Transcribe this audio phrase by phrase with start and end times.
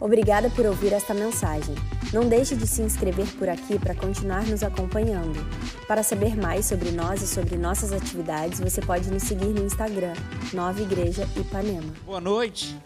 [0.00, 1.74] Obrigada por ouvir esta mensagem.
[2.10, 5.38] Não deixe de se inscrever por aqui para continuar nos acompanhando.
[5.86, 10.14] Para saber mais sobre nós e sobre nossas atividades, você pode nos seguir no Instagram,
[10.54, 11.92] Nova Igreja Ipanema.
[12.06, 12.80] Boa noite.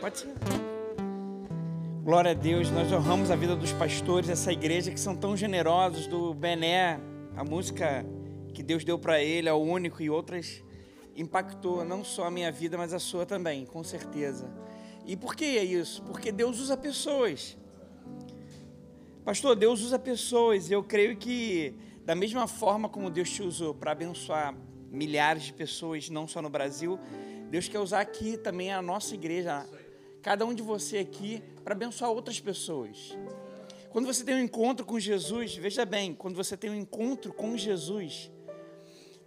[0.00, 0.34] Pode ser.
[2.02, 6.06] Glória a Deus, nós honramos a vida dos pastores dessa igreja que são tão generosos,
[6.06, 6.98] do Bené,
[7.36, 8.06] a música
[8.54, 10.64] que Deus deu para ele, ao único, e outras
[11.14, 14.50] impactou não só a minha vida, mas a sua também, com certeza.
[15.04, 16.02] E por que é isso?
[16.02, 17.56] Porque Deus usa pessoas.
[19.24, 20.70] Pastor, Deus usa pessoas.
[20.70, 24.54] Eu creio que, da mesma forma como Deus te usou para abençoar
[24.90, 26.98] milhares de pessoas, não só no Brasil,
[27.50, 29.66] Deus quer usar aqui também a nossa igreja,
[30.22, 33.16] cada um de você aqui, para abençoar outras pessoas.
[33.90, 37.56] Quando você tem um encontro com Jesus, veja bem, quando você tem um encontro com
[37.56, 38.30] Jesus,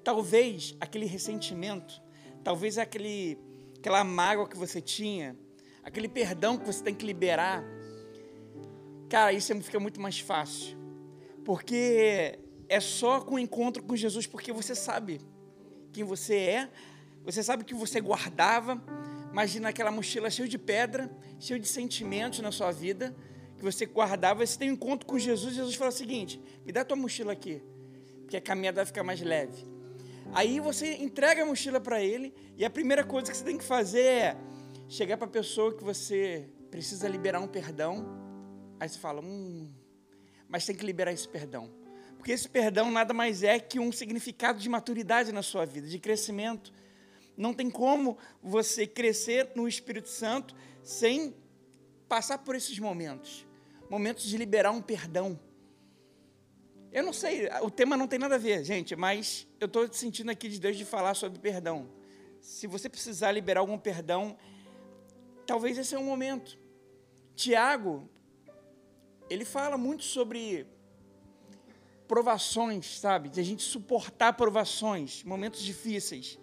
[0.03, 2.01] talvez aquele ressentimento,
[2.43, 3.37] talvez aquele,
[3.77, 5.37] aquela mágoa que você tinha,
[5.83, 7.63] aquele perdão que você tem que liberar,
[9.09, 10.77] cara, isso fica muito mais fácil.
[11.43, 15.19] Porque é só com o encontro com Jesus, porque você sabe
[15.91, 16.69] quem você é,
[17.23, 18.81] você sabe que você guardava.
[19.31, 23.15] Imagina aquela mochila cheia de pedra, cheia de sentimentos na sua vida,
[23.57, 24.45] que você guardava.
[24.45, 27.61] Você tem um encontro com Jesus, Jesus fala o seguinte: me dá tua mochila aqui,
[28.21, 29.65] porque a caminhada vai ficar mais leve.
[30.33, 33.63] Aí você entrega a mochila para ele, e a primeira coisa que você tem que
[33.63, 34.37] fazer é
[34.93, 38.05] chegar para a pessoa que você precisa liberar um perdão,
[38.79, 39.73] aí você fala, hum,
[40.47, 41.73] mas tem que liberar esse perdão.
[42.15, 45.97] Porque esse perdão nada mais é que um significado de maturidade na sua vida, de
[45.97, 46.71] crescimento.
[47.35, 51.35] Não tem como você crescer no Espírito Santo sem
[52.07, 53.47] passar por esses momentos
[53.89, 55.39] momentos de liberar um perdão.
[56.91, 60.31] Eu não sei, o tema não tem nada a ver, gente, mas eu estou sentindo
[60.31, 61.89] aqui de Deus de falar sobre perdão.
[62.41, 64.35] Se você precisar liberar algum perdão,
[65.45, 66.57] talvez esse é o momento.
[67.35, 68.09] Tiago,
[69.29, 70.67] ele fala muito sobre
[72.07, 73.29] provações, sabe?
[73.29, 76.37] De a gente suportar provações, momentos difíceis.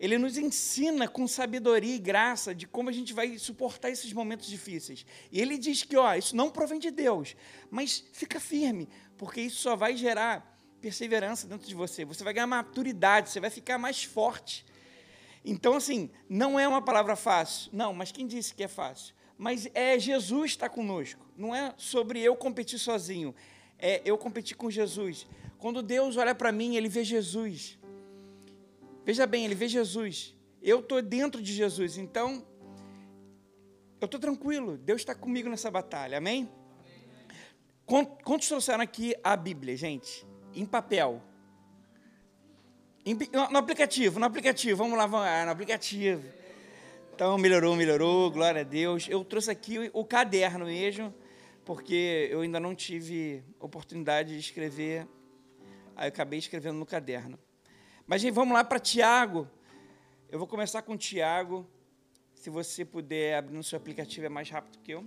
[0.00, 4.46] Ele nos ensina com sabedoria e graça de como a gente vai suportar esses momentos
[4.46, 5.04] difíceis.
[5.32, 7.36] E ele diz que, ó, isso não provém de Deus,
[7.70, 12.04] mas fica firme, porque isso só vai gerar perseverança dentro de você.
[12.04, 14.64] Você vai ganhar maturidade, você vai ficar mais forte.
[15.44, 17.70] Então, assim, não é uma palavra fácil.
[17.72, 19.14] Não, mas quem disse que é fácil?
[19.36, 21.24] Mas é Jesus está conosco.
[21.36, 23.34] Não é sobre eu competir sozinho.
[23.78, 25.26] É eu competir com Jesus.
[25.58, 27.78] Quando Deus olha para mim, ele vê Jesus.
[29.04, 30.34] Veja bem, ele vê Jesus.
[30.60, 31.96] Eu estou dentro de Jesus.
[31.96, 32.44] Então,
[34.00, 34.76] eu estou tranquilo.
[34.76, 36.18] Deus está comigo nessa batalha.
[36.18, 36.48] Amém?
[37.86, 40.26] Quantos trouxeram aqui a Bíblia, gente?
[40.52, 41.22] Em papel.
[43.50, 46.22] No aplicativo, no aplicativo, vamos lá, vamos lá, no aplicativo.
[47.14, 49.08] Então, melhorou, melhorou, glória a Deus.
[49.08, 51.14] Eu trouxe aqui o caderno mesmo,
[51.64, 55.08] porque eu ainda não tive oportunidade de escrever,
[55.96, 57.38] aí eu acabei escrevendo no caderno.
[58.06, 59.48] Mas, gente, vamos lá para Tiago.
[60.28, 61.66] Eu vou começar com Tiago.
[62.34, 65.04] Se você puder abrir no seu aplicativo, é mais rápido que eu.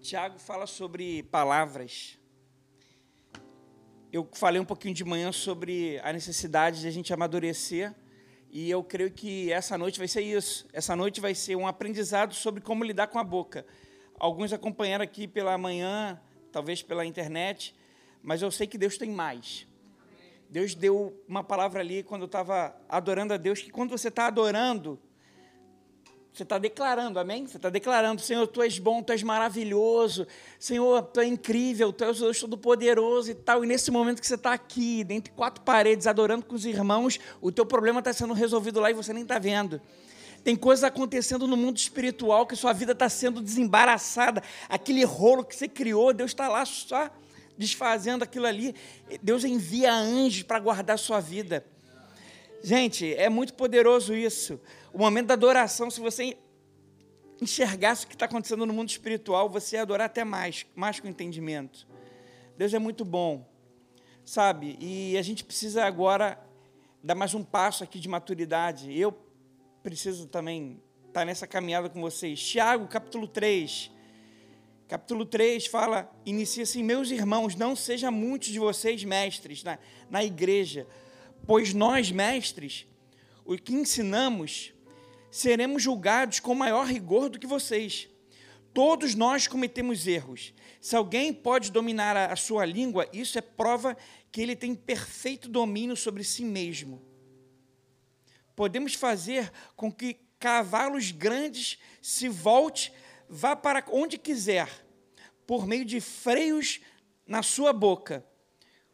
[0.00, 2.18] Tiago fala sobre palavras
[4.12, 7.94] eu falei um pouquinho de manhã sobre a necessidade de a gente amadurecer,
[8.50, 10.66] e eu creio que essa noite vai ser isso.
[10.72, 13.66] Essa noite vai ser um aprendizado sobre como lidar com a boca.
[14.18, 16.18] Alguns acompanharam aqui pela manhã,
[16.50, 17.74] talvez pela internet,
[18.22, 19.66] mas eu sei que Deus tem mais.
[20.48, 24.26] Deus deu uma palavra ali quando eu estava adorando a Deus, que quando você está
[24.26, 24.98] adorando,
[26.38, 27.46] você está declarando, amém?
[27.46, 30.26] Você está declarando, Senhor, Tu és bom, Tu és maravilhoso,
[30.58, 33.64] Senhor, Tu é incrível, Tu és Deus Todo-Poderoso e tal.
[33.64, 37.18] E nesse momento que você está aqui, dentro de quatro paredes, adorando com os irmãos,
[37.40, 39.80] o teu problema está sendo resolvido lá e você nem está vendo.
[40.44, 44.40] Tem coisas acontecendo no mundo espiritual que sua vida está sendo desembaraçada.
[44.68, 47.10] Aquele rolo que você criou, Deus está lá só
[47.56, 48.76] desfazendo aquilo ali.
[49.20, 51.66] Deus envia anjos para guardar a sua vida.
[52.62, 54.60] Gente, é muito poderoso isso.
[54.92, 56.36] O momento da adoração, se você
[57.40, 61.06] enxergasse o que está acontecendo no mundo espiritual, você ia adorar até mais, mais com
[61.06, 61.86] entendimento.
[62.56, 63.48] Deus é muito bom,
[64.24, 64.76] sabe?
[64.80, 66.38] E a gente precisa agora
[67.02, 68.98] dar mais um passo aqui de maturidade.
[68.98, 69.16] Eu
[69.82, 72.42] preciso também estar nessa caminhada com vocês.
[72.42, 73.92] Tiago, capítulo 3.
[74.88, 79.78] Capítulo 3 fala, inicia assim, meus irmãos, não seja muitos de vocês mestres na,
[80.10, 80.86] na igreja,
[81.46, 82.86] pois nós, mestres,
[83.44, 84.72] o que ensinamos,
[85.30, 88.08] seremos julgados com maior rigor do que vocês.
[88.74, 90.52] Todos nós cometemos erros.
[90.80, 93.96] Se alguém pode dominar a, sua língua, isso é prova
[94.30, 97.02] que ele tem perfeito domínio sobre si mesmo.
[98.54, 102.92] Podemos fazer com que cavalos grandes, se volte,
[103.28, 104.68] vá para onde quiser,
[105.46, 106.80] por meio de freios
[107.26, 108.24] na sua boca.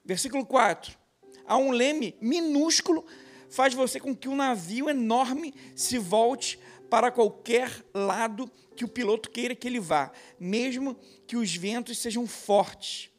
[0.04, 1.03] Versículo 4.
[1.46, 3.04] Há um leme minúsculo,
[3.48, 6.58] faz você com que um navio enorme se volte
[6.88, 10.96] para qualquer lado que o piloto queira que ele vá, mesmo
[11.26, 13.10] que os ventos sejam fortes.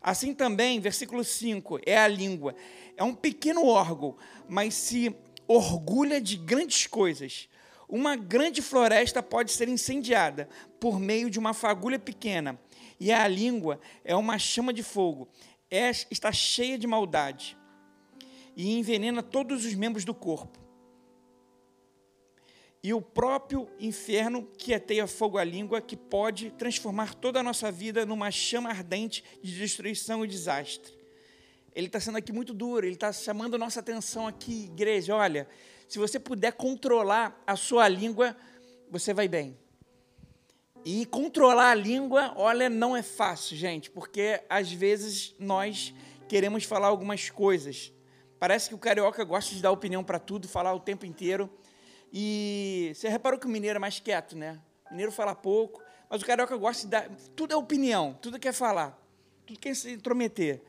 [0.00, 2.54] Assim também, versículo 5, é a língua.
[2.96, 4.16] É um pequeno órgão,
[4.48, 5.14] mas se
[5.48, 7.48] orgulha de grandes coisas.
[7.88, 10.48] Uma grande floresta pode ser incendiada
[10.78, 12.58] por meio de uma fagulha pequena,
[12.98, 15.28] e a língua é uma chama de fogo.
[15.70, 17.56] É, está cheia de maldade
[18.56, 20.58] e envenena todos os membros do corpo.
[22.82, 27.70] E o próprio inferno que ateia fogo à língua, que pode transformar toda a nossa
[27.70, 30.94] vida numa chama ardente de destruição e desastre.
[31.74, 35.16] Ele está sendo aqui muito duro, ele está chamando a nossa atenção aqui, igreja.
[35.16, 35.48] Olha,
[35.88, 38.36] se você puder controlar a sua língua,
[38.88, 39.58] você vai bem.
[40.88, 45.92] E controlar a língua, olha, não é fácil, gente, porque às vezes nós
[46.28, 47.92] queremos falar algumas coisas.
[48.38, 51.50] Parece que o carioca gosta de dar opinião para tudo, falar o tempo inteiro.
[52.12, 54.60] E você reparou que o mineiro é mais quieto, né?
[54.88, 57.10] O mineiro fala pouco, mas o carioca gosta de dar.
[57.34, 58.96] Tudo é opinião, tudo quer falar,
[59.44, 60.62] tudo quer se intrometer.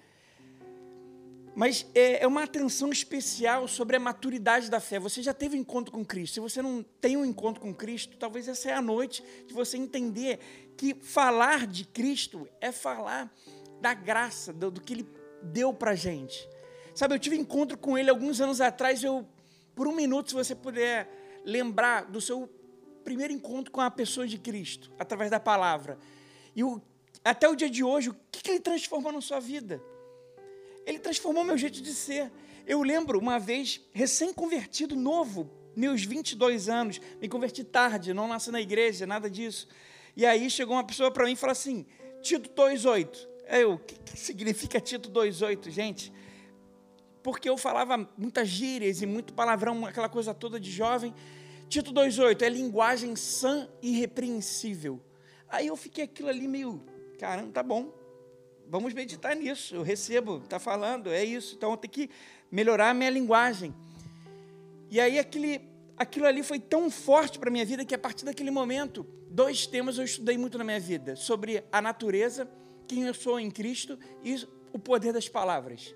[1.57, 5.00] Mas é, é uma atenção especial sobre a maturidade da fé.
[5.00, 6.36] Você já teve um encontro com Cristo.
[6.36, 9.75] Se você não tem um encontro com Cristo, talvez essa é a noite de você
[9.75, 10.38] entender
[10.77, 13.33] que falar de Cristo é falar
[13.81, 15.09] da graça, do, do que Ele
[15.42, 16.48] deu para gente.
[16.94, 19.04] Sabe, eu tive encontro com Ele alguns anos atrás.
[19.04, 19.27] Eu,
[19.74, 21.09] por um minuto, se você puder
[21.44, 22.48] lembrar do seu
[23.04, 25.98] primeiro encontro com a pessoa de Cristo, através da palavra.
[26.56, 26.80] E o,
[27.25, 29.81] até o dia de hoje, o que, que Ele transformou na sua vida?
[30.88, 32.31] Ele transformou meu jeito de ser.
[32.66, 38.62] Eu lembro uma vez, recém-convertido, novo, meus 22 anos, me converti tarde, não nasci na
[38.62, 39.68] igreja, nada disso.
[40.16, 41.86] E aí chegou uma pessoa para mim e falou assim:
[42.22, 43.28] Tito 2,8.
[43.50, 46.13] Eu, o que, que significa Tito 2,8, gente?
[47.22, 51.13] Porque eu falava muitas gírias e muito palavrão, aquela coisa toda de jovem.
[51.68, 55.01] Tito 2,8 é linguagem sã e irrepreensível.
[55.50, 56.81] Aí eu fiquei aquilo ali meio,
[57.19, 57.96] caramba, tá bom
[58.69, 59.75] vamos meditar nisso.
[59.75, 61.56] Eu recebo, está falando, é isso.
[61.56, 62.10] Então eu tenho que
[62.52, 63.74] melhorar a minha linguagem.
[64.90, 65.62] E aí aquele,
[65.98, 69.66] aquilo ali foi tão forte para a minha vida que a partir daquele momento, dois
[69.68, 72.50] temas eu estudei muito na minha vida: sobre a natureza,
[72.88, 75.94] quem eu sou em Cristo e o poder das palavras.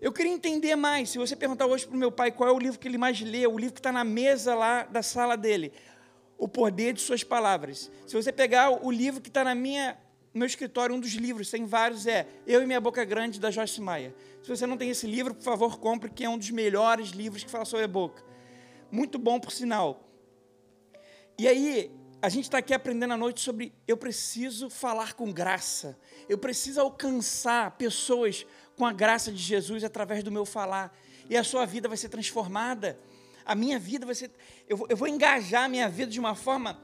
[0.00, 1.10] Eu queria entender mais.
[1.10, 3.20] Se você perguntar hoje para o meu pai qual é o livro que ele mais
[3.20, 5.72] lê, o livro que está na mesa lá da sala dele,
[6.38, 7.90] o poder de suas palavras.
[8.06, 9.98] Se você pegar o livro que está na minha
[10.32, 13.50] no meu escritório, um dos livros, tem vários, é Eu e Minha Boca Grande, da
[13.50, 14.14] Joyce Maia.
[14.42, 17.42] Se você não tem esse livro, por favor, compre, que é um dos melhores livros
[17.42, 18.22] que fala sobre a boca.
[18.92, 20.08] Muito bom, por sinal.
[21.36, 21.90] E aí,
[22.22, 25.98] a gente está aqui aprendendo à noite sobre eu preciso falar com graça.
[26.28, 28.46] Eu preciso alcançar pessoas
[28.76, 30.96] com a graça de Jesus através do meu falar.
[31.28, 33.00] E a sua vida vai ser transformada.
[33.44, 34.30] A minha vida vai ser.
[34.68, 36.80] Eu vou, eu vou engajar a minha vida de uma forma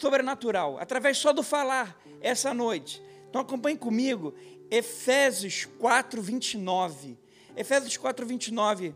[0.00, 3.02] sobrenatural, através só do falar essa noite.
[3.28, 4.34] Então acompanhe comigo,
[4.70, 7.18] Efésios 4, 29.
[7.56, 8.94] Efésios 4, 29.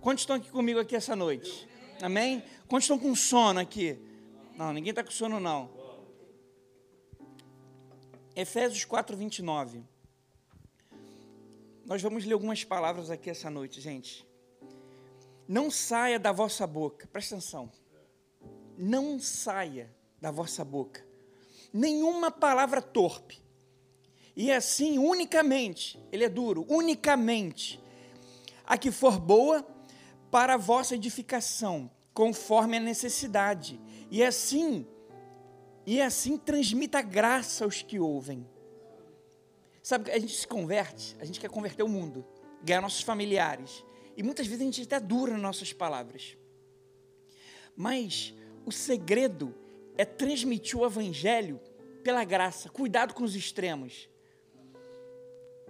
[0.00, 1.68] Quantos estão aqui comigo aqui essa noite?
[2.00, 2.42] Amém?
[2.68, 3.98] Quantos estão com sono aqui?
[4.56, 5.70] Não, ninguém está com sono não.
[8.34, 9.82] Efésios 4, 29.
[11.86, 14.26] Nós vamos ler algumas palavras aqui essa noite, gente.
[15.48, 17.70] Não saia da vossa boca, presta atenção.
[18.76, 21.06] Não saia da vossa boca
[21.76, 23.42] nenhuma palavra torpe.
[24.34, 27.80] E assim, unicamente, ele é duro, unicamente,
[28.64, 29.66] a que for boa
[30.30, 33.80] para a vossa edificação, conforme a necessidade.
[34.10, 34.86] E assim,
[35.86, 38.46] e assim transmita graça aos que ouvem.
[39.82, 42.26] Sabe, a gente se converte, a gente quer converter o mundo,
[42.62, 43.84] ganhar nossos familiares.
[44.16, 46.36] E muitas vezes a gente está dura nas nossas palavras.
[47.76, 49.54] Mas o segredo
[49.96, 51.60] é transmitir o evangelho
[52.02, 52.68] pela graça.
[52.68, 54.08] Cuidado com os extremos.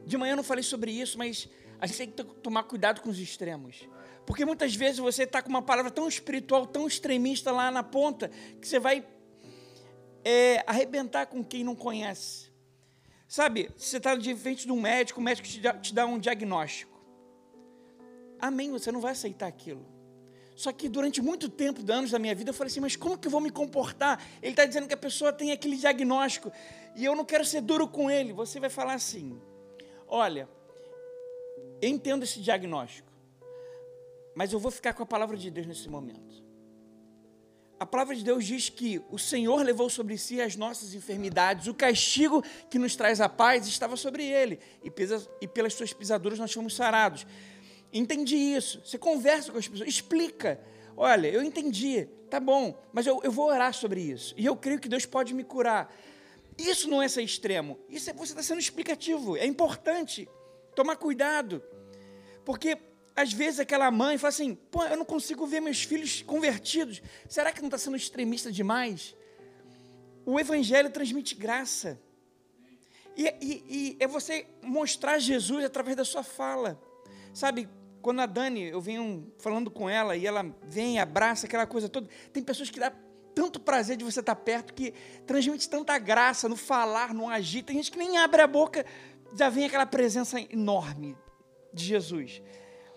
[0.05, 1.49] De manhã eu não falei sobre isso, mas
[1.81, 3.89] a gente tem que tomar cuidado com os extremos.
[4.27, 8.29] Porque muitas vezes você está com uma palavra tão espiritual, tão extremista lá na ponta,
[8.61, 9.07] que você vai
[10.25, 12.53] é, arrebentar com quem não conhece.
[13.29, 16.19] Sabe, você está de frente de um médico, o médico te dá, te dá um
[16.19, 16.97] diagnóstico.
[18.39, 19.96] Amém, você não vai aceitar aquilo.
[20.57, 23.29] Só que durante muito tempo, anos da minha vida, eu falei assim: mas como que
[23.29, 24.25] eu vou me comportar?
[24.43, 26.51] Ele está dizendo que a pessoa tem aquele diagnóstico
[26.97, 28.33] e eu não quero ser duro com ele.
[28.33, 29.39] Você vai falar assim:
[30.09, 30.49] olha,
[31.83, 33.13] eu entendo esse diagnóstico,
[34.35, 36.43] mas eu vou ficar com a palavra de Deus nesse momento.
[37.79, 41.75] a palavra de Deus diz que o Senhor levou sobre si as nossas enfermidades, o
[41.75, 46.75] castigo que nos traz a paz estava sobre ele, e pelas suas pisaduras nós fomos
[46.75, 47.27] sarados.
[47.99, 48.81] Entendi isso.
[48.85, 50.61] Você conversa com as pessoas, explica.
[50.97, 54.35] Olha, eu entendi, tá bom, mas eu, eu vou orar sobre isso.
[54.37, 55.95] E eu creio que Deus pode me curar.
[56.59, 57.79] Isso não é ser extremo.
[57.89, 59.37] Isso é você está sendo explicativo.
[59.37, 60.29] É importante
[60.75, 61.63] tomar cuidado.
[62.45, 62.79] Porque
[63.15, 67.03] às vezes aquela mãe fala assim: pô, eu não consigo ver meus filhos convertidos.
[67.29, 69.15] Será que não está sendo extremista demais?
[70.25, 72.01] O Evangelho transmite graça.
[73.17, 76.81] E, e, e, é você mostrar Jesus através da sua fala.
[77.33, 77.69] Sabe,
[78.07, 82.09] quando a Dani, eu venho falando com ela e ela vem, abraça aquela coisa toda.
[82.33, 82.93] Tem pessoas que dá
[83.35, 84.95] tanto prazer de você estar perto que
[85.27, 87.65] transmite tanta graça no falar, no agir.
[87.65, 88.87] Tem gente que nem abre a boca,
[89.37, 91.17] já vem aquela presença enorme
[91.75, 92.41] de Jesus.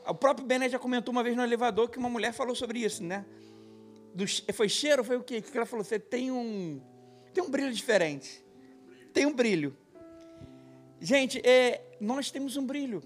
[0.08, 3.04] O próprio Bené já comentou uma vez no elevador que uma mulher falou sobre isso,
[3.04, 3.26] né?
[4.14, 5.04] Do, foi cheiro?
[5.04, 5.42] Foi o quê?
[5.42, 6.80] Que ela falou: você tem um,
[7.34, 8.46] tem um brilho diferente.
[9.12, 9.76] Tem um brilho.
[11.02, 13.02] Gente, é, nós temos um brilho.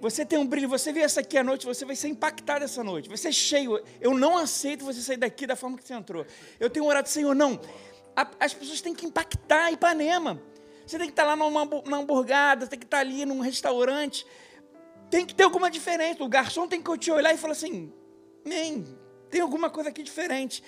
[0.00, 2.84] Você tem um brilho, você vê essa aqui à noite, você vai ser impactado essa
[2.84, 3.82] noite, vai ser cheio.
[4.00, 6.24] Eu não aceito você sair daqui da forma que você entrou.
[6.60, 7.60] Eu tenho orado, Senhor, não.
[8.38, 10.40] as pessoas têm que impactar Ipanema.
[10.86, 14.24] Você tem que estar lá numa, numa hamburgada, tem que estar ali num restaurante
[15.10, 16.22] tem que ter alguma diferença.
[16.22, 17.92] O garçom tem que te olhar e falar assim:
[18.44, 18.84] nem
[19.30, 20.62] tem alguma coisa aqui diferente.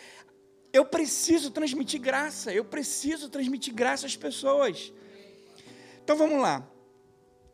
[0.72, 4.92] Eu preciso transmitir graça, eu preciso transmitir graça às pessoas.
[6.02, 6.66] Então vamos lá.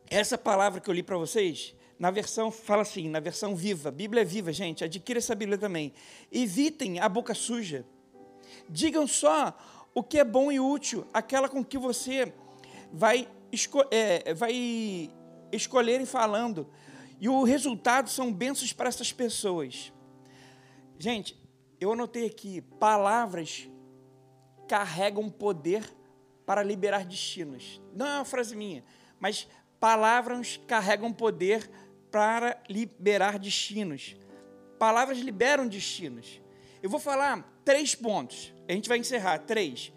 [0.09, 4.21] Essa palavra que eu li para vocês, na versão, fala assim, na versão viva, Bíblia
[4.21, 5.93] é viva, gente, adquira essa Bíblia também.
[6.31, 7.85] Evitem a boca suja.
[8.69, 9.57] Digam só
[9.93, 12.31] o que é bom e útil, aquela com que você
[12.91, 13.27] vai,
[13.91, 15.11] é, vai
[15.51, 16.67] escolherem falando.
[17.19, 19.91] E o resultado são bênçãos para essas pessoas.
[20.99, 21.37] Gente,
[21.79, 23.69] eu anotei aqui: palavras
[24.67, 25.83] carregam poder
[26.45, 27.81] para liberar destinos.
[27.93, 28.83] Não é uma frase minha,
[29.19, 29.47] mas
[29.79, 31.69] palavras carregam poder
[32.11, 34.15] para liberar destinos.
[34.79, 36.41] Palavras liberam destinos.
[36.81, 38.53] Eu vou falar três pontos.
[38.67, 39.91] A gente vai encerrar três.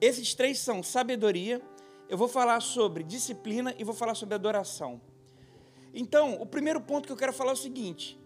[0.00, 1.62] Esses três são sabedoria,
[2.08, 5.00] eu vou falar sobre disciplina e vou falar sobre adoração.
[5.94, 8.20] Então, o primeiro ponto que eu quero falar é o seguinte: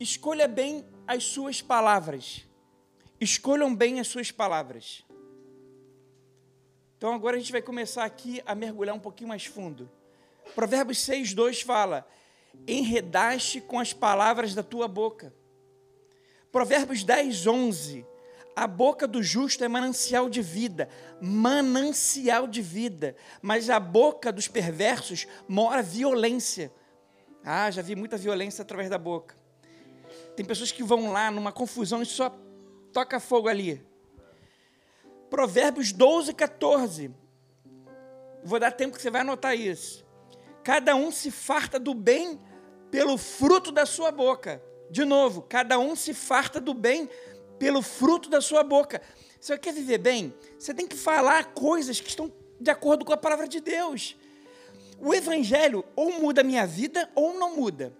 [0.00, 2.46] escolha bem as suas palavras.
[3.20, 5.04] Escolham bem as suas palavras.
[6.96, 9.90] Então, agora a gente vai começar aqui a mergulhar um pouquinho mais fundo.
[10.54, 12.06] Provérbios 6, 2 fala:
[12.66, 15.34] Enredaste com as palavras da tua boca.
[16.50, 18.06] Provérbios 10, 11
[18.58, 20.88] a boca do justo é manancial de vida,
[21.20, 26.72] manancial de vida, mas a boca dos perversos mora violência.
[27.44, 29.36] Ah, já vi muita violência através da boca.
[30.34, 32.36] Tem pessoas que vão lá numa confusão e só
[32.92, 33.80] toca fogo ali.
[35.30, 37.14] Provérbios 12, 14.
[38.42, 40.04] Vou dar tempo que você vai anotar isso.
[40.68, 42.38] Cada um se farta do bem
[42.90, 44.62] pelo fruto da sua boca.
[44.90, 47.08] De novo, cada um se farta do bem
[47.58, 49.00] pelo fruto da sua boca.
[49.40, 53.14] Se você quer viver bem, você tem que falar coisas que estão de acordo com
[53.14, 54.14] a palavra de Deus.
[55.00, 57.96] O evangelho ou muda a minha vida ou não muda.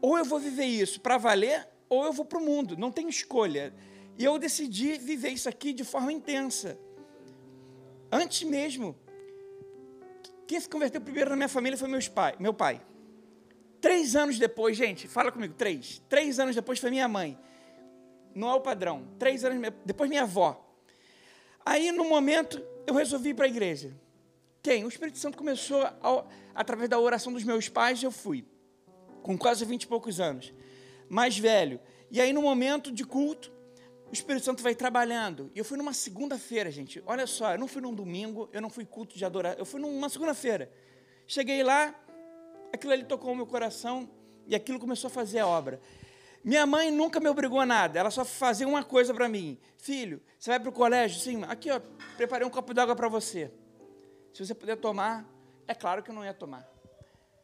[0.00, 2.74] Ou eu vou viver isso para valer, ou eu vou para o mundo.
[2.74, 3.74] Não tem escolha.
[4.18, 6.78] E eu decidi viver isso aqui de forma intensa.
[8.10, 8.96] Antes mesmo,
[10.52, 12.80] quem se converteu primeiro na minha família foi meus pai, meu pai.
[13.80, 16.00] Três anos depois, gente, fala comigo, três.
[16.08, 17.38] Três anos depois foi minha mãe
[18.34, 19.06] não é o padrão.
[19.18, 20.58] Três anos depois, minha avó.
[21.64, 23.94] Aí, no momento, eu resolvi ir para a igreja.
[24.62, 24.84] Quem?
[24.84, 25.86] O Espírito Santo começou,
[26.54, 28.44] através da oração dos meus pais, eu fui.
[29.22, 30.52] Com quase vinte e poucos anos.
[31.08, 31.80] Mais velho.
[32.10, 33.52] E aí, no momento de culto,
[34.12, 35.50] o Espírito Santo vai trabalhando.
[35.54, 37.02] E eu fui numa segunda-feira, gente.
[37.06, 39.58] Olha só, eu não fui num domingo, eu não fui culto de adorar.
[39.58, 40.70] Eu fui numa segunda-feira.
[41.26, 41.94] Cheguei lá,
[42.70, 44.06] aquilo ali tocou o meu coração
[44.46, 45.80] e aquilo começou a fazer a obra.
[46.44, 50.20] Minha mãe nunca me obrigou a nada, ela só fazia uma coisa para mim: Filho,
[50.38, 51.18] você vai para o colégio?
[51.18, 51.80] Sim, aqui, ó,
[52.18, 53.50] preparei um copo d'água para você.
[54.34, 55.24] Se você puder tomar,
[55.66, 56.68] é claro que eu não ia tomar.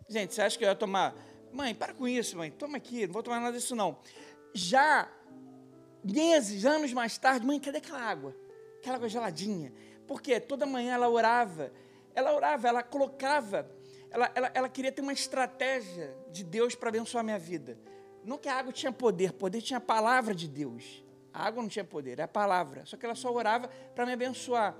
[0.07, 1.15] Gente, você acha que eu ia tomar?
[1.51, 3.99] Mãe, para com isso, mãe, toma aqui, não vou tomar nada disso não.
[4.53, 5.09] Já
[6.03, 8.35] meses, anos mais tarde, mãe, cadê aquela água?
[8.79, 9.73] Aquela água geladinha.
[10.07, 11.73] Porque toda manhã ela orava,
[12.15, 13.71] ela orava, ela colocava,
[14.11, 17.79] ela, ela, ela queria ter uma estratégia de Deus para abençoar a minha vida.
[18.25, 21.05] Não que a água tinha poder, poder tinha a palavra de Deus.
[21.33, 22.85] A água não tinha poder, é a palavra.
[22.85, 24.75] Só que ela só orava para me abençoar.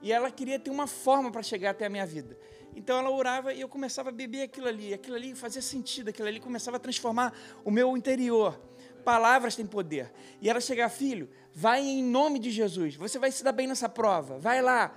[0.00, 2.36] E ela queria ter uma forma para chegar até a minha vida.
[2.74, 4.92] Então ela orava e eu começava a beber aquilo ali.
[4.92, 7.32] Aquilo ali fazia sentido, aquilo ali começava a transformar
[7.64, 8.58] o meu interior.
[9.04, 10.12] Palavras têm poder.
[10.40, 12.96] E ela chega, filho, vai em nome de Jesus.
[12.96, 14.38] Você vai se dar bem nessa prova.
[14.38, 14.94] Vai lá.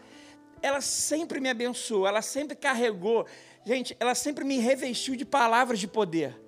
[0.62, 3.25] Ela sempre me abençoou, ela sempre carregou.
[3.65, 6.39] Gente, ela sempre me revestiu de palavras de poder.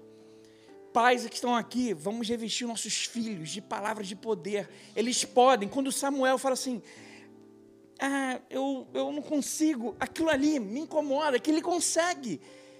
[0.94, 4.70] Pais que estão aqui, vamos revestir nossos filhos de palavras de poder.
[4.96, 5.68] Eles podem.
[5.68, 6.82] Quando Samuel fala assim,
[8.00, 12.40] ah, eu, eu não consigo, aquilo ali me incomoda, que ele consegue.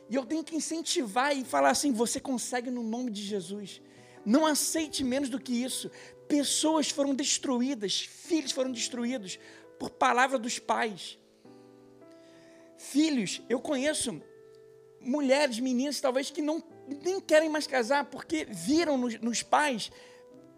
[0.10, 3.82] E eu tenho que incentivar e falar assim: você consegue no nome de Jesus.
[4.28, 5.90] Não aceite menos do que isso.
[6.28, 9.40] Pessoas foram destruídas, filhos foram destruídos
[9.80, 11.18] por palavra dos pais.
[12.78, 14.22] Filhos, eu conheço
[15.00, 16.62] mulheres, meninas, talvez que não
[17.06, 19.94] nem querem mais casar porque viram nos, nos pais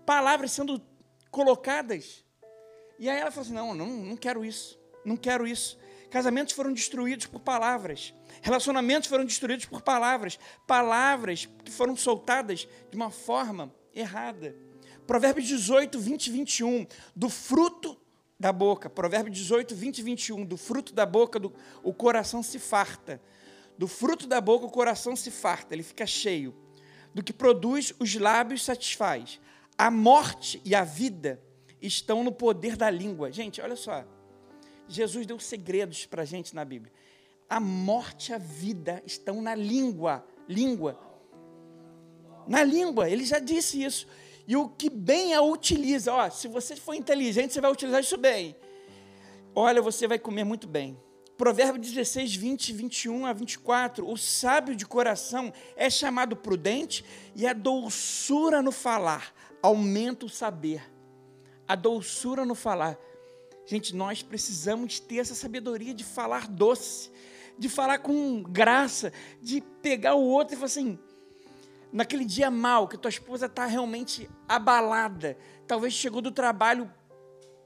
[0.04, 0.82] palavras sendo
[1.30, 2.26] colocadas.
[2.98, 5.78] E aí ela falou assim: não, não, não quero isso, não quero isso.
[6.10, 8.14] Casamentos foram destruídos por palavras.
[8.42, 10.40] Relacionamentos foram destruídos por palavras.
[10.66, 14.56] Palavras que foram soltadas de uma forma errada.
[15.06, 16.88] Provérbios 18, 20 e 21.
[17.16, 18.00] Do fruto
[18.40, 18.90] da boca.
[18.90, 20.46] Provérbios 18, 20 e 21.
[20.46, 23.22] Do fruto da boca do, o coração se farta.
[23.78, 26.54] Do fruto da boca o coração se farta, ele fica cheio.
[27.14, 29.40] Do que produz os lábios satisfaz.
[29.78, 31.42] A morte e a vida
[31.82, 33.32] estão no poder da língua.
[33.32, 34.06] Gente, olha só.
[34.90, 36.92] Jesus deu segredos para a gente na Bíblia.
[37.48, 40.26] A morte e a vida estão na língua.
[40.48, 41.00] Língua.
[42.48, 44.08] Na língua, ele já disse isso.
[44.48, 48.18] E o que bem a utiliza, ó, se você for inteligente, você vai utilizar isso
[48.18, 48.56] bem.
[49.56, 51.00] Olha, você vai comer muito bem.
[51.38, 54.10] Provérbio 16, 20, 21 a 24.
[54.10, 57.06] O sábio de coração é chamado prudente
[57.36, 60.82] e a doçura no falar aumenta o saber.
[61.68, 62.98] A doçura no falar.
[63.70, 67.12] Gente, nós precisamos ter essa sabedoria de falar doce,
[67.56, 70.98] de falar com graça, de pegar o outro e falar assim,
[71.94, 76.92] naquele dia mal, que tua esposa está realmente abalada, talvez chegou do trabalho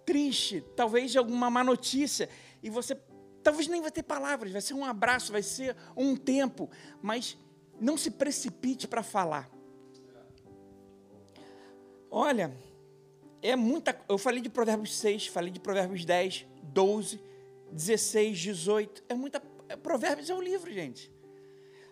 [0.05, 2.28] triste, talvez de alguma má notícia,
[2.62, 3.01] e você
[3.41, 6.69] talvez nem vai ter palavras, vai ser um abraço, vai ser um tempo,
[7.01, 7.38] mas
[7.80, 9.49] não se precipite para falar.
[12.12, 12.54] Olha,
[13.43, 13.95] é muita.
[14.08, 17.21] Eu falei de Provérbios 6, falei de Provérbios 10, 12,
[17.71, 19.03] 16, 18.
[19.10, 19.43] É muita.
[19.67, 21.12] É, provérbios é um livro, gente.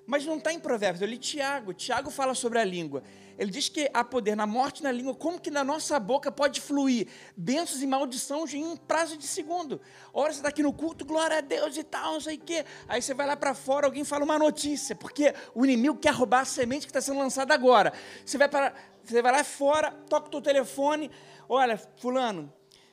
[0.06, 1.74] Mas não está em Provérbios, eu li Tiago.
[1.74, 3.04] Tiago fala sobre a língua.
[3.38, 6.32] Ele diz que há poder na morte e na língua, como que na nossa boca
[6.32, 9.80] pode fluir bênçãos e maldições em um prazo de segundo.
[10.14, 12.66] Ora, você está aqui no culto, glória a Deus e tal, não sei o quê.
[12.88, 16.42] Aí você vai lá para fora, alguém fala uma notícia, porque o inimigo quer roubar
[16.42, 17.94] a semente que está sendo lançada agora.
[18.26, 21.10] Você vai, para, você vai lá fora, toca o teu telefone,
[21.54, 22.52] olha, fulano,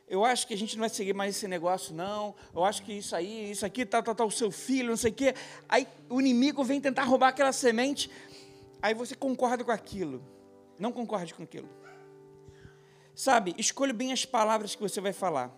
[0.09, 2.35] eu acho que a gente não vai seguir mais esse negócio, não.
[2.53, 5.13] Eu acho que isso aí, isso aqui, tá, tá, tá, o seu filho, não sei
[5.13, 5.35] o quê.
[5.69, 8.11] Aí o inimigo vem tentar roubar aquela semente.
[8.83, 10.25] Aí você concorda com aquilo.
[10.77, 11.69] Não concorde com aquilo.
[13.15, 15.57] Sabe, escolha bem as palavras que você vai falar.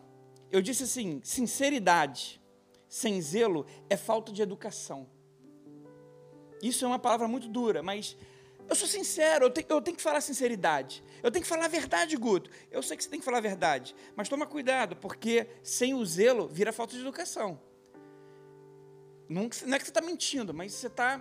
[0.50, 2.38] Eu disse assim: sinceridade
[2.86, 5.08] sem zelo é falta de educação.
[6.62, 8.14] Isso é uma palavra muito dura, mas
[8.70, 11.02] eu sou sincero, eu tenho, eu tenho, que falar sinceridade.
[11.24, 12.48] Eu tenho que falar a verdade, Guto.
[12.70, 16.06] Eu sei que você tem que falar a verdade, mas toma cuidado, porque sem o
[16.06, 17.60] zelo vira falta de educação.
[19.28, 21.20] Não, não é que você está mentindo, mas você está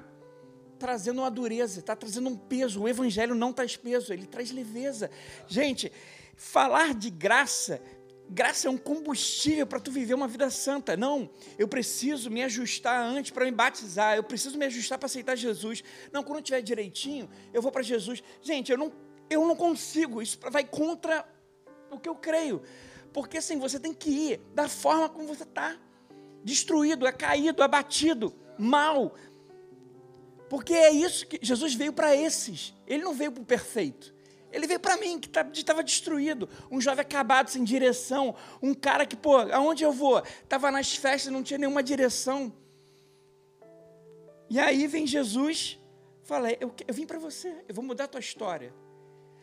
[0.78, 2.84] trazendo uma dureza, está trazendo um peso.
[2.84, 5.10] O evangelho não traz peso, ele traz leveza.
[5.48, 5.92] Gente,
[6.36, 7.82] falar de graça
[8.32, 10.96] Graça é um combustível para tu viver uma vida santa.
[10.96, 14.16] Não, eu preciso me ajustar antes para me batizar.
[14.16, 15.84] Eu preciso me ajustar para aceitar Jesus.
[16.12, 18.22] Não, quando eu estiver direitinho, eu vou para Jesus.
[18.40, 18.92] Gente, eu não,
[19.32, 20.22] eu não consigo.
[20.22, 21.28] Isso vai contra
[21.90, 22.62] o que eu creio.
[23.12, 25.76] Porque assim, você tem que ir da forma como você está.
[26.44, 29.16] Destruído, é caído, abatido, mal.
[30.48, 32.76] Porque é isso que Jesus veio para esses.
[32.86, 34.14] Ele não veio para o perfeito.
[34.52, 36.50] Ele veio para mim, que estava tá, destruído.
[36.72, 38.36] Um jovem acabado, sem direção.
[38.62, 40.24] Um cara que, pô, aonde eu vou?
[40.44, 42.52] Estava nas festas, não tinha nenhuma direção.
[44.50, 45.80] E aí vem Jesus,
[46.24, 48.74] fala: Eu, eu vim para você, eu vou mudar a tua história.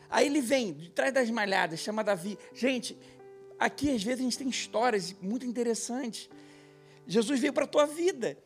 [0.09, 2.37] Aí ele vem, de trás das malhadas, chama Davi.
[2.53, 2.97] Gente,
[3.57, 6.29] aqui às vezes a gente tem histórias muito interessantes.
[7.05, 8.37] Jesus veio para a tua vida.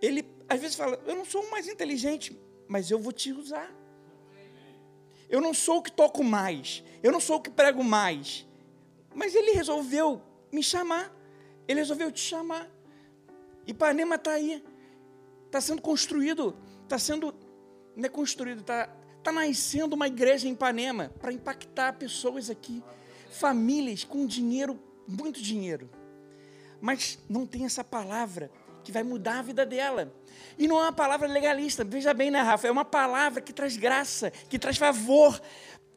[0.00, 3.77] Ele às vezes fala: Eu não sou o mais inteligente, mas eu vou te usar.
[5.28, 8.46] Eu não sou o que toco mais, eu não sou o que prego mais.
[9.14, 11.14] Mas ele resolveu me chamar,
[11.66, 12.68] ele resolveu te chamar.
[13.66, 14.64] Ipanema está aí,
[15.46, 17.34] está sendo construído, está sendo,
[17.94, 18.88] não é construído, está
[19.22, 22.82] tá nascendo uma igreja em Ipanema para impactar pessoas aqui,
[23.30, 25.90] famílias com dinheiro, muito dinheiro.
[26.80, 28.50] Mas não tem essa palavra
[28.84, 30.12] que vai mudar a vida dela.
[30.58, 32.66] E não é uma palavra legalista, veja bem, né, Rafa?
[32.66, 35.40] É uma palavra que traz graça, que traz favor.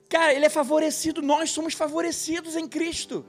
[0.07, 3.25] Cara, ele é favorecido, nós somos favorecidos em Cristo.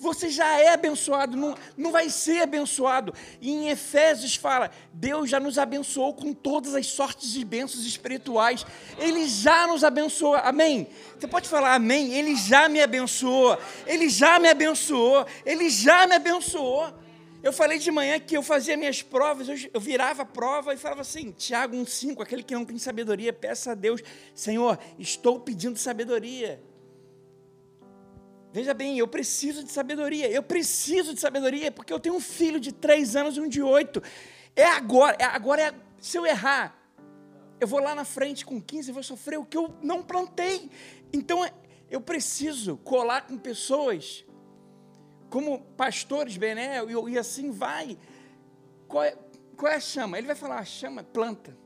[0.00, 3.12] Você já é abençoado, não, não vai ser abençoado.
[3.40, 8.64] E em Efésios fala: Deus já nos abençoou com todas as sortes de bênçãos espirituais.
[8.96, 10.36] Ele já nos abençoou.
[10.36, 10.88] Amém?
[11.18, 12.14] Você pode falar amém?
[12.14, 13.58] Ele já me abençoou.
[13.86, 15.26] Ele já me abençoou.
[15.44, 16.94] Ele já me abençoou.
[17.42, 21.02] Eu falei de manhã que eu fazia minhas provas, eu, virava a prova e falava
[21.02, 24.02] assim, Tiago 1,5, aquele que não tem sabedoria, peça a Deus,
[24.34, 26.60] Senhor, estou pedindo sabedoria.
[28.52, 32.58] Veja bem, eu preciso de sabedoria, eu preciso de sabedoria, porque eu tenho um filho
[32.58, 34.02] de três anos e um de oito.
[34.56, 36.76] É agora, é agora é, se eu errar,
[37.60, 40.70] eu vou lá na frente com 15 e vou sofrer o que eu não plantei.
[41.12, 41.48] Então
[41.90, 44.24] eu preciso colar com pessoas
[45.30, 47.98] como pastores, Bené, e, e assim vai.
[48.86, 49.16] Qual é,
[49.56, 50.18] qual é a chama?
[50.18, 51.56] Ele vai falar, a chama, planta.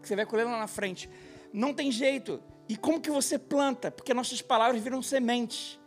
[0.00, 1.08] Que você vai colher lá na frente.
[1.52, 2.42] Não tem jeito.
[2.68, 3.90] E como que você planta?
[3.90, 5.78] Porque nossas palavras viram sementes.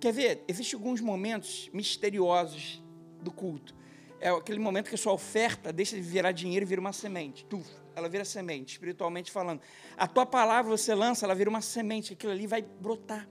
[0.00, 0.44] Quer ver?
[0.48, 2.82] Existem alguns momentos misteriosos
[3.20, 3.74] do culto.
[4.20, 7.44] É aquele momento que a sua oferta deixa de virar dinheiro e vira uma semente.
[7.44, 9.60] Tuf, ela vira semente, espiritualmente falando.
[9.96, 12.12] A tua palavra você lança, ela vira uma semente.
[12.14, 13.28] Aquilo ali vai brotar.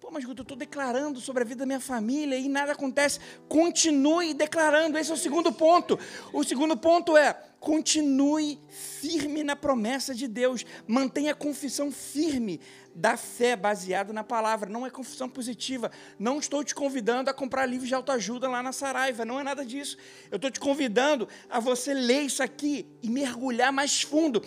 [0.00, 3.20] Pô, mas eu estou declarando sobre a vida da minha família e nada acontece.
[3.46, 4.96] Continue declarando.
[4.96, 5.98] Esse é o segundo ponto.
[6.32, 10.64] O segundo ponto é: continue firme na promessa de Deus.
[10.86, 12.62] Mantenha a confissão firme
[12.94, 14.70] da fé baseada na palavra.
[14.70, 15.90] Não é confissão positiva.
[16.18, 19.26] Não estou te convidando a comprar livros de autoajuda lá na Saraiva.
[19.26, 19.98] Não é nada disso.
[20.30, 24.42] Eu estou te convidando a você ler isso aqui e mergulhar mais fundo.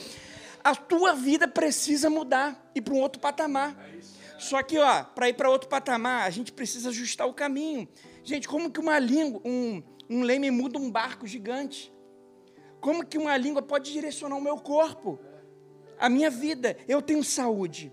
[0.63, 3.77] A tua vida precisa mudar e para um outro patamar.
[3.93, 4.22] É isso.
[4.37, 7.87] Só que, ó, para ir para outro patamar, a gente precisa ajustar o caminho.
[8.23, 11.93] Gente, como que uma língua, um, um leme muda um barco gigante?
[12.79, 15.19] Como que uma língua pode direcionar o meu corpo?
[15.97, 16.77] A minha vida.
[16.87, 17.91] Eu tenho saúde.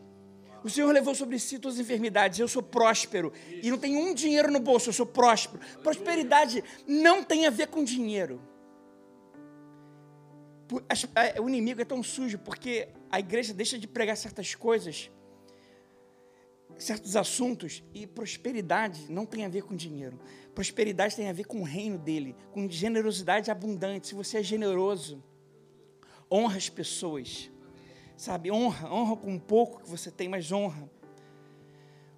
[0.62, 2.38] O Senhor levou sobre si todas as enfermidades.
[2.38, 3.32] Eu sou próspero.
[3.62, 5.62] E não tenho um dinheiro no bolso, eu sou próspero.
[5.82, 8.40] Prosperidade não tem a ver com dinheiro.
[11.42, 15.10] O inimigo é tão sujo porque a igreja deixa de pregar certas coisas
[16.80, 20.18] certos assuntos e prosperidade não tem a ver com dinheiro.
[20.54, 24.08] Prosperidade tem a ver com o reino dele, com generosidade abundante.
[24.08, 25.22] Se você é generoso,
[26.30, 27.50] honra as pessoas.
[28.16, 30.90] Sabe, honra, honra com um pouco que você tem, mas honra.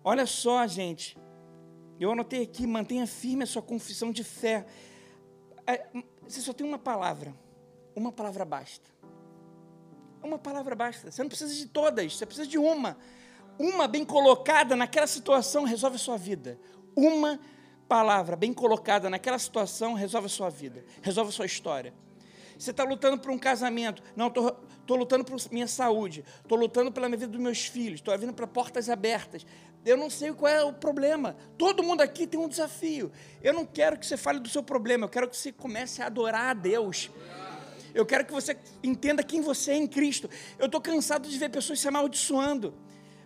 [0.05, 1.19] Olha só, gente.
[2.01, 4.67] Eu anotei aqui, mantenha firme a sua confissão de fé.
[5.67, 5.87] É,
[6.27, 7.35] você só tem uma palavra.
[7.95, 8.91] Uma palavra basta.
[10.23, 11.11] Uma palavra basta.
[11.11, 12.97] Você não precisa de todas, você precisa de uma
[13.59, 16.59] uma bem colocada naquela situação resolve a sua vida.
[16.97, 17.39] Uma
[17.89, 21.93] palavra bem colocada naquela situação resolve a sua vida, resolve a sua história.
[22.59, 24.03] Você está lutando por um casamento.
[24.15, 26.25] Não, estou lutando por minha saúde.
[26.43, 27.99] Estou lutando pela vida dos meus filhos.
[27.99, 29.45] Estou vindo para portas abertas.
[29.85, 31.37] Eu não sei qual é o problema.
[31.59, 33.11] Todo mundo aqui tem um desafio.
[33.43, 35.07] Eu não quero que você fale do seu problema.
[35.07, 37.11] Eu quero que você comece a adorar a Deus.
[37.93, 40.31] Eu quero que você entenda quem você é em Cristo.
[40.57, 42.75] Eu estou cansado de ver pessoas se amaldiçoando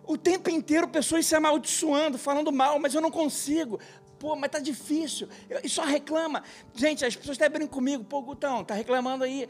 [0.07, 3.79] o tempo inteiro pessoas se amaldiçoando, falando mal, mas eu não consigo.
[4.17, 5.27] Pô, mas tá difícil.
[5.63, 6.43] E só reclama.
[6.73, 8.03] Gente, as pessoas até brincam comigo.
[8.03, 9.47] Pô, Gutão, tá reclamando aí.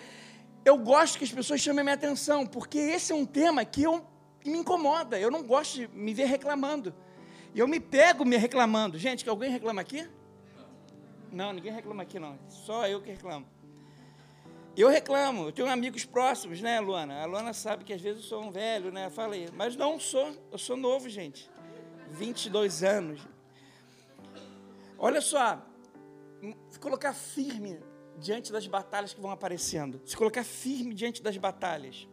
[0.65, 3.83] Eu gosto que as pessoas chamem a minha atenção, porque esse é um tema que,
[3.83, 4.03] eu,
[4.43, 5.19] me incomoda.
[5.19, 6.93] Eu não gosto de me ver reclamando.
[7.53, 8.97] E eu me pego me reclamando.
[8.97, 10.07] Gente, que alguém reclama aqui?
[11.31, 12.37] Não, ninguém reclama aqui não.
[12.49, 13.45] Só eu que reclamo.
[14.77, 17.23] Eu reclamo, eu tenho amigos próximos, né, Luana?
[17.23, 19.09] A Luana sabe que às vezes eu sou um velho, né?
[19.09, 21.49] Falei, mas não sou, eu sou novo, gente.
[22.11, 23.27] 22 anos.
[24.95, 25.65] Olha só,
[26.69, 27.79] se colocar firme
[28.19, 32.07] diante das batalhas que vão aparecendo, se colocar firme diante das batalhas.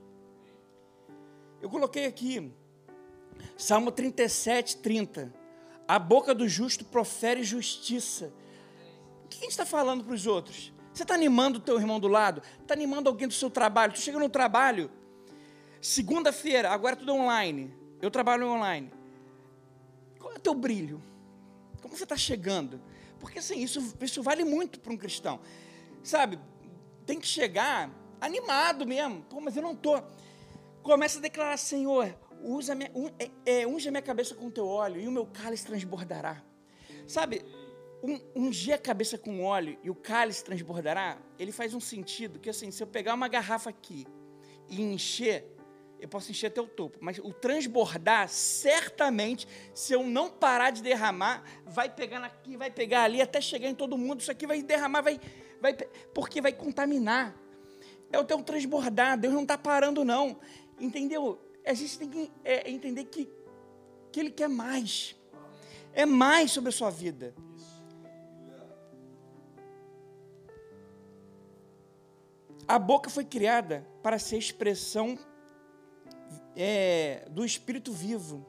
[1.60, 2.50] Eu coloquei aqui,
[3.58, 5.32] Salmo 37, 30.
[5.86, 8.32] A boca do justo profere justiça.
[9.24, 10.73] O que a gente está falando para os outros?
[10.94, 12.40] Você está animando o teu irmão do lado?
[12.62, 13.92] Está animando alguém do seu trabalho?
[13.92, 14.88] Tu chega no trabalho,
[15.80, 17.74] segunda-feira, agora tudo online.
[18.00, 18.92] Eu trabalho online.
[20.20, 21.02] Qual é o teu brilho?
[21.82, 22.80] Como você está chegando?
[23.18, 25.40] Porque assim, isso, isso vale muito para um cristão.
[26.00, 26.38] Sabe,
[27.04, 29.22] tem que chegar animado mesmo.
[29.22, 30.00] Pô, mas eu não estou.
[30.80, 34.50] Começa a declarar, Senhor, usa minha, un, é, é, unge a minha cabeça com o
[34.50, 36.40] teu óleo e o meu cálice transbordará.
[37.08, 37.44] Sabe,
[38.04, 42.50] um, ungir a cabeça com óleo e o cálice transbordará, ele faz um sentido que
[42.50, 44.06] assim, se eu pegar uma garrafa aqui
[44.68, 45.50] e encher,
[45.98, 50.82] eu posso encher até o topo, mas o transbordar, certamente, se eu não parar de
[50.82, 54.62] derramar, vai pegar aqui, vai pegar ali, até chegar em todo mundo, isso aqui vai
[54.62, 55.18] derramar, vai,
[55.58, 55.74] vai,
[56.12, 57.34] porque vai contaminar.
[58.12, 59.18] É o teu transbordar.
[59.18, 60.38] Deus não está parando, não.
[60.78, 61.40] Entendeu?
[61.66, 63.28] A gente tem que é, entender que,
[64.12, 65.16] que Ele quer mais.
[65.92, 67.34] É mais sobre a sua vida.
[72.66, 75.18] A boca foi criada para ser expressão
[76.56, 78.46] é, do Espírito vivo.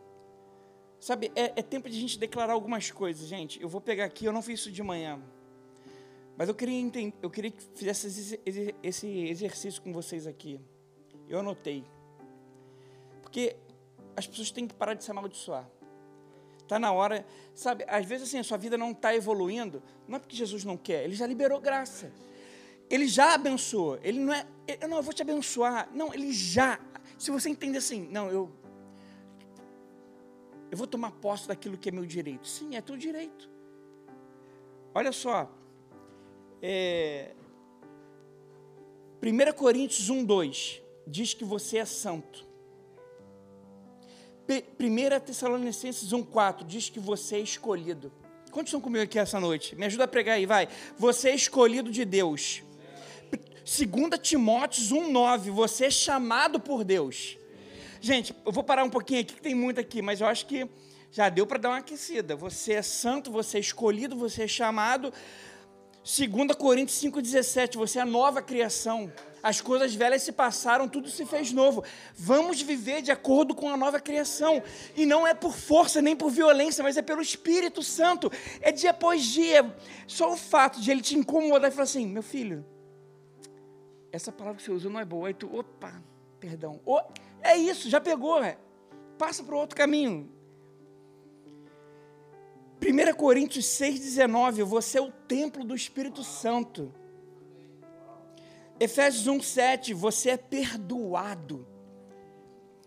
[1.00, 3.62] Sabe, é, é, tempo de a gente declarar algumas coisas, gente.
[3.62, 5.22] Eu vou pegar aqui, eu não fiz isso de manhã.
[6.38, 8.40] Mas eu queria, entender, eu queria que fizesse
[8.84, 10.60] esse, exercício com vocês aqui.
[11.30, 11.84] Eu anotei.
[13.22, 13.56] Porque
[14.16, 15.70] as pessoas têm que parar de se amaldiçoar.
[16.62, 17.24] Está na hora,
[17.54, 20.76] sabe, às vezes assim, a sua vida não está evoluindo, não é porque Jesus não
[20.76, 22.12] quer, ele já liberou graça.
[22.90, 24.00] Ele já abençoou.
[24.04, 24.46] Ele não é,
[24.82, 25.90] eu não, eu vou te abençoar.
[25.94, 26.80] Não, ele já.
[27.18, 28.52] Se você entender assim, não, eu
[30.72, 32.48] eu vou tomar posse daquilo que é meu direito.
[32.48, 33.50] Sim, é teu direito.
[34.94, 35.50] Olha só.
[36.62, 37.34] É,
[39.22, 42.46] 1 Coríntios 1, 2 diz que você é santo.
[44.48, 48.12] 1 Tessalonicenses 1, 4 diz que você é escolhido.
[48.52, 49.76] Quantos estão comigo aqui essa noite?
[49.76, 50.68] Me ajuda a pregar aí, vai.
[50.98, 52.64] Você é escolhido de Deus.
[53.66, 57.36] 2 Timóteos 1,9, você é chamado por Deus.
[58.00, 60.70] Gente, eu vou parar um pouquinho aqui, que tem muito aqui, mas eu acho que
[61.12, 62.36] já deu para dar uma aquecida.
[62.36, 65.12] Você é santo, você é escolhido, você é chamado.
[66.04, 69.12] 2 Coríntios 5,17, você é nova criação.
[69.42, 71.84] As coisas velhas se passaram, tudo se fez novo.
[72.16, 74.62] Vamos viver de acordo com a nova criação.
[74.96, 78.32] E não é por força nem por violência, mas é pelo Espírito Santo.
[78.62, 79.76] É dia após dia.
[80.06, 82.64] Só o fato de ele te incomodar e falar assim: meu filho,
[84.16, 85.28] essa palavra que você usou não é boa.
[85.28, 86.02] Aí tu, opa,
[86.40, 86.80] perdão.
[86.86, 87.02] Oh,
[87.42, 88.58] é isso, já pegou, é.
[89.18, 90.32] passa para o outro caminho.
[92.82, 96.94] 1 Coríntios 6,19, você é o templo do Espírito Santo.
[98.80, 101.66] Efésios 1,7, você é perdoado.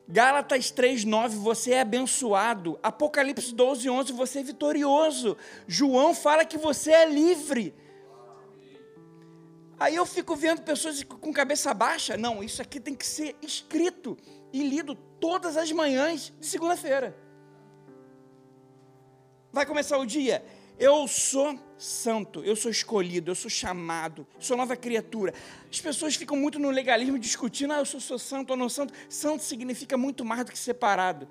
[0.07, 2.79] Gálatas 3,9, você é abençoado.
[2.83, 5.37] Apocalipse 12,11, você é vitorioso.
[5.67, 7.75] João fala que você é livre.
[9.79, 12.17] Aí eu fico vendo pessoas com cabeça baixa.
[12.17, 14.17] Não, isso aqui tem que ser escrito
[14.53, 17.17] e lido todas as manhãs de segunda-feira.
[19.53, 20.45] Vai começar o dia.
[20.79, 25.35] Eu sou santo, eu sou escolhido, eu sou chamado, sou nova criatura.
[25.71, 28.95] As pessoas ficam muito no legalismo discutindo, ah, eu sou, sou santo ou não santo.
[29.09, 31.29] Santo significa muito mais do que separado.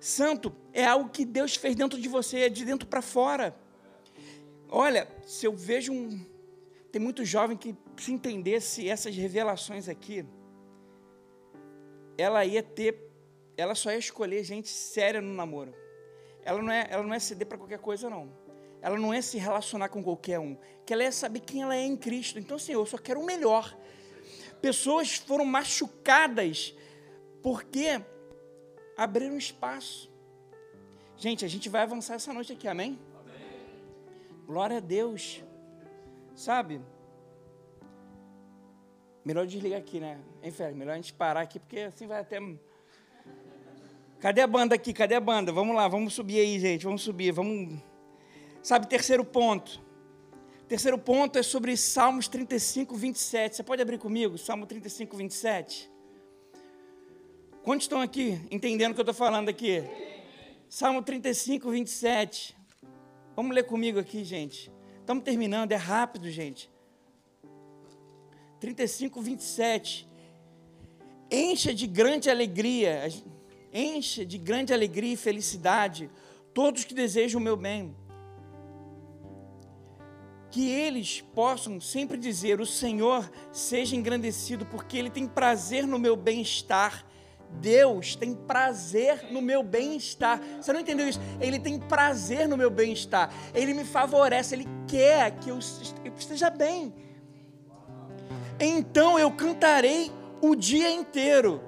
[0.00, 3.56] Santo é algo que Deus fez dentro de você, é de dentro para fora.
[4.68, 6.24] Olha, se eu vejo um,
[6.90, 10.24] tem muito jovem que, se entendesse essas revelações aqui,
[12.16, 12.98] ela ia ter,
[13.56, 15.74] ela só ia escolher gente séria no namoro.
[16.42, 18.32] Ela não é, ela não é ceder para qualquer coisa, não.
[18.80, 20.56] Ela não é se relacionar com qualquer um.
[20.86, 22.38] Que ela é saber quem ela é em Cristo.
[22.38, 23.76] Então, assim, eu só quero o melhor.
[24.62, 26.74] Pessoas foram machucadas
[27.42, 28.02] porque
[28.96, 30.10] abriram espaço.
[31.16, 32.98] Gente, a gente vai avançar essa noite aqui, amém?
[33.20, 34.46] amém.
[34.46, 35.42] Glória a Deus.
[36.38, 36.80] Sabe?
[39.24, 40.20] Melhor desligar aqui, né?
[40.40, 40.52] Hein?
[40.72, 42.38] Melhor a gente parar aqui, porque assim vai até.
[44.20, 44.92] Cadê a banda aqui?
[44.92, 45.50] Cadê a banda?
[45.50, 46.84] Vamos lá, vamos subir aí, gente.
[46.84, 47.82] Vamos subir, vamos.
[48.62, 49.82] Sabe, terceiro ponto.
[50.68, 53.56] Terceiro ponto é sobre Salmos 35, 27.
[53.56, 54.38] Você pode abrir comigo?
[54.38, 55.90] Salmo 35, 27.
[57.64, 59.82] Quantos estão aqui entendendo o que eu estou falando aqui?
[60.68, 62.56] Salmo 35, 27.
[63.34, 64.77] Vamos ler comigo aqui, gente.
[65.08, 66.70] Estamos terminando, é rápido, gente.
[68.60, 70.06] 35, 27.
[71.30, 73.08] Encha de grande alegria,
[73.72, 76.10] encha de grande alegria e felicidade
[76.52, 77.96] todos que desejam o meu bem.
[80.50, 86.16] Que eles possam sempre dizer: O Senhor seja engrandecido, porque Ele tem prazer no meu
[86.16, 87.02] bem-estar
[87.50, 90.40] Deus tem prazer no meu bem-estar.
[90.60, 91.20] Você não entendeu isso?
[91.40, 93.32] Ele tem prazer no meu bem-estar.
[93.54, 96.94] Ele me favorece, ele quer que eu esteja bem.
[98.60, 101.60] Então eu cantarei o dia inteiro,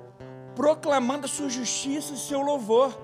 [0.54, 2.98] proclamando a sua justiça e seu louvor.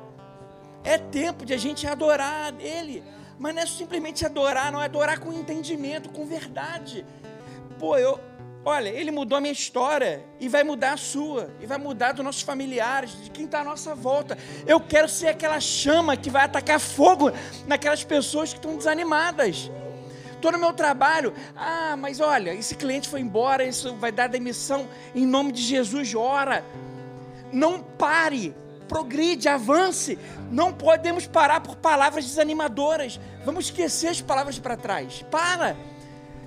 [0.84, 3.02] É tempo de a gente adorar Ele,
[3.38, 7.04] mas não é simplesmente adorar, não é adorar com entendimento, com verdade.
[7.78, 8.20] Pô, eu,
[8.68, 12.24] Olha, ele mudou a minha história e vai mudar a sua, e vai mudar dos
[12.24, 14.36] nossos familiares, de quem está à nossa volta.
[14.66, 17.30] Eu quero ser aquela chama que vai atacar fogo
[17.64, 19.70] naquelas pessoas que estão desanimadas.
[20.32, 24.88] Estou no meu trabalho, ah, mas olha, esse cliente foi embora, isso vai dar demissão,
[25.14, 26.64] em nome de Jesus, ora.
[27.52, 28.52] Não pare,
[28.88, 30.18] progride, avance.
[30.50, 33.20] Não podemos parar por palavras desanimadoras.
[33.44, 35.24] Vamos esquecer as palavras para trás.
[35.30, 35.76] Para.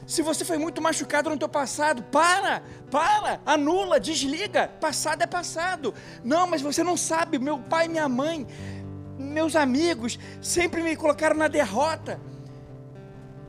[0.10, 4.68] Se você foi muito machucado no teu passado, para, para, anula, desliga.
[4.68, 5.94] Passado é passado.
[6.24, 8.48] Não, mas você não sabe, meu pai minha mãe,
[9.20, 12.20] meus amigos sempre me colocaram na derrota.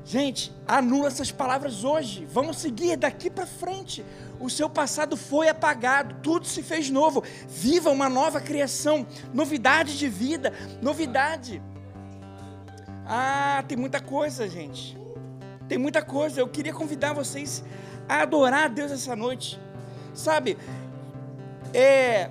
[0.05, 2.27] Gente, anula essas palavras hoje.
[2.27, 4.05] Vamos seguir daqui para frente.
[4.39, 7.25] O seu passado foi apagado, tudo se fez novo.
[7.49, 11.63] Viva uma nova criação, novidade de vida, novidade.
[13.07, 15.00] Ah, tem muita coisa, gente.
[15.71, 16.41] Tem muita coisa.
[16.41, 17.63] Eu queria convidar vocês
[18.09, 19.57] a adorar a Deus essa noite.
[20.13, 20.59] Sabe?
[21.73, 22.29] É.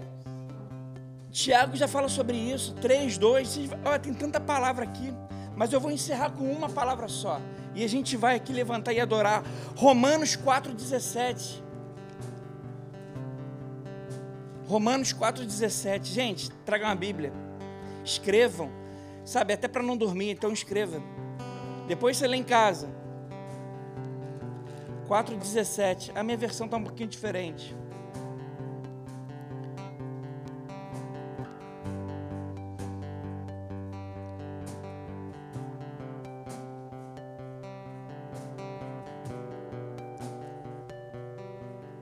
[1.31, 2.73] Tiago já fala sobre isso.
[2.81, 3.59] 3, 2.
[3.85, 5.13] Olha, tem tanta palavra aqui.
[5.55, 7.39] Mas eu vou encerrar com uma palavra só.
[7.73, 9.41] E a gente vai aqui levantar e adorar.
[9.77, 11.63] Romanos 4,17.
[14.67, 16.07] Romanos 4,17.
[16.07, 17.31] Gente, tragam uma Bíblia.
[18.03, 18.69] Escrevam.
[19.23, 21.01] Sabe, até para não dormir, então escreva.
[21.87, 22.98] Depois você lê em casa.
[25.09, 26.11] 4,17.
[26.13, 27.75] A minha versão está um pouquinho diferente.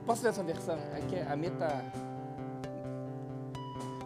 [0.04, 0.78] Posso ler essa versão?
[0.94, 1.84] É que a meta.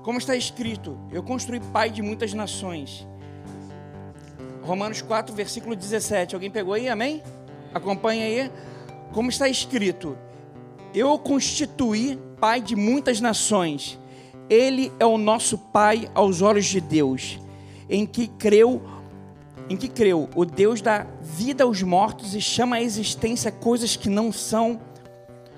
[0.04, 3.06] Como está escrito: Eu construí pai de muitas nações.
[4.62, 6.36] Romanos 4, versículo 17.
[6.36, 6.88] Alguém pegou aí?
[6.88, 7.20] Amém?
[7.74, 8.50] Acompanha aí
[9.12, 10.16] como está escrito:
[10.94, 13.98] Eu o constituí pai de muitas nações.
[14.50, 17.38] Ele é o nosso pai aos olhos de Deus,
[17.88, 18.82] em que creu,
[19.68, 24.10] em que creu, o Deus dá vida aos mortos e chama à existência coisas que
[24.10, 24.80] não são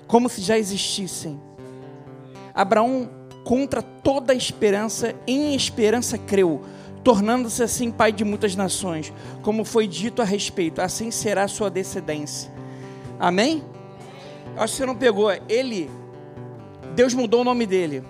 [0.07, 1.39] como se já existissem.
[2.53, 3.09] Abraão,
[3.43, 6.61] contra toda esperança, em esperança creu,
[7.03, 11.69] tornando-se assim pai de muitas nações, como foi dito a respeito, assim será a sua
[11.69, 12.54] descendência.
[13.19, 13.63] Amém?
[14.57, 15.31] Acho que você não pegou.
[15.49, 15.89] Ele,
[16.95, 18.03] Deus mudou o nome dele.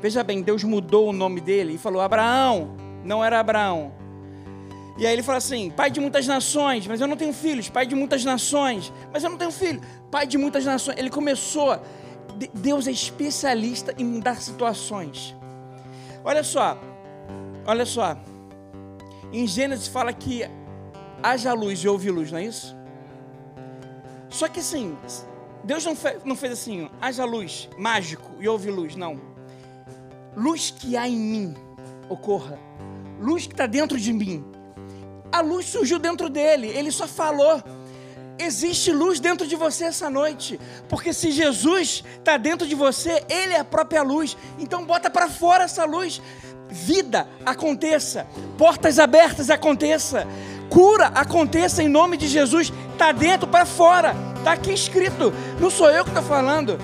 [0.00, 3.92] Veja bem, Deus mudou o nome dele e falou: Abraão, não era Abraão.
[4.96, 7.68] E aí ele fala assim: pai de muitas nações, mas eu não tenho filhos.
[7.68, 9.80] Pai de muitas nações, mas eu não tenho filho.
[10.10, 10.98] Pai de muitas nações.
[10.98, 11.80] Ele começou.
[12.52, 15.36] Deus é especialista em mudar situações.
[16.24, 16.78] Olha só,
[17.66, 18.16] olha só.
[19.32, 20.44] Em Gênesis fala que
[21.22, 22.76] haja luz e houve luz, não é isso?
[24.34, 24.98] Só que assim,
[25.62, 29.20] Deus não, fez, não fez assim, haja luz, mágico e houve luz, não.
[30.36, 31.54] Luz que há em mim,
[32.08, 32.58] ocorra.
[33.20, 34.44] Luz que está dentro de mim.
[35.30, 37.62] A luz surgiu dentro dele, ele só falou.
[38.36, 43.52] Existe luz dentro de você essa noite, porque se Jesus está dentro de você, Ele
[43.52, 44.36] é a própria luz.
[44.58, 46.20] Então bota para fora essa luz.
[46.68, 48.26] Vida aconteça,
[48.58, 50.26] portas abertas aconteça,
[50.68, 55.90] cura aconteça em nome de Jesus, está dentro para fora, está aqui escrito, não sou
[55.90, 56.78] eu que estou falando.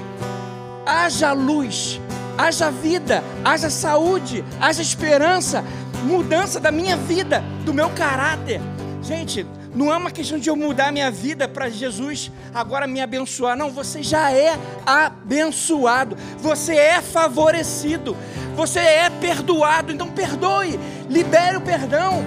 [0.87, 2.01] Haja luz,
[2.37, 5.65] haja vida, haja saúde, haja esperança,
[6.05, 8.61] mudança da minha vida, do meu caráter.
[9.03, 13.01] Gente, não é uma questão de eu mudar a minha vida para Jesus agora me
[13.01, 13.57] abençoar.
[13.57, 16.17] Não, você já é abençoado.
[16.39, 18.17] Você é favorecido.
[18.55, 19.93] Você é perdoado.
[19.93, 22.23] Então perdoe, libere o perdão.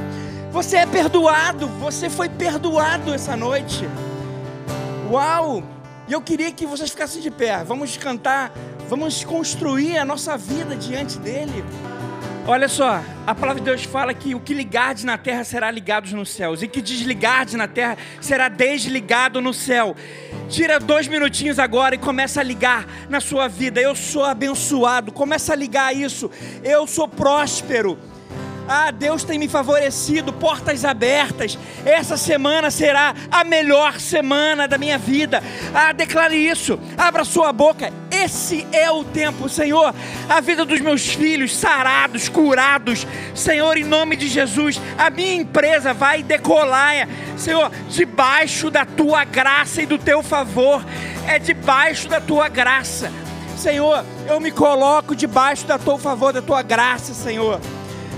[0.54, 3.89] Você é perdoado, você foi perdoado essa noite.
[5.10, 5.63] Uau!
[6.08, 7.63] E eu queria que vocês ficassem de pé.
[7.63, 8.52] Vamos cantar,
[8.88, 11.66] vamos construir a nossa vida diante dele.
[12.46, 16.16] Olha só, a palavra de Deus fala que o que ligardes na terra será ligado
[16.16, 19.96] nos céus, e que desligardes na terra será desligado no céu.
[20.50, 23.82] Tira dois minutinhos agora e começa a ligar na sua vida.
[23.82, 25.12] Eu sou abençoado.
[25.12, 26.30] Começa a ligar isso.
[26.63, 27.98] Eu sou próspero.
[28.67, 31.58] Ah, Deus tem me favorecido, portas abertas.
[31.86, 35.43] Essa semana será a melhor semana da minha vida.
[35.73, 36.80] Ah, declare isso.
[36.97, 37.91] Abra sua boca.
[38.10, 39.93] Esse é o tempo, Senhor.
[40.30, 43.06] A vida dos meus filhos sarados, curados.
[43.36, 49.82] Senhor, em nome de Jesus, a minha empresa vai decolar, Senhor, debaixo da tua graça
[49.82, 50.86] e do teu favor.
[51.28, 53.12] É debaixo da tua graça.
[53.58, 57.60] Senhor, eu me coloco debaixo da tua favor, da tua graça, Senhor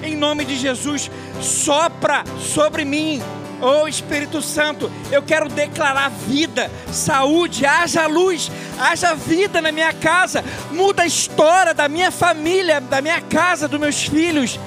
[0.06, 1.10] em nome de Jesus,
[1.42, 3.22] sopra sobre mim.
[3.62, 10.44] Oh Espírito Santo, eu quero declarar vida, saúde, haja luz, haja vida na minha casa,
[10.72, 14.60] muda a história da minha família, da minha casa, dos meus filhos.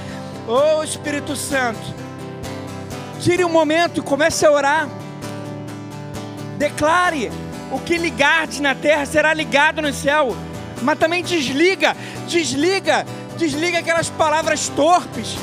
[0.47, 1.95] Oh Espírito Santo,
[3.21, 4.89] tire um momento e comece a orar.
[6.57, 7.31] Declare:
[7.71, 10.35] o que ligardes na terra será ligado no céu.
[10.83, 13.05] Mas também desliga, desliga
[13.39, 15.37] Desliga aquelas palavras torpes,